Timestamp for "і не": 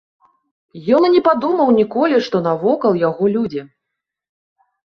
1.09-1.21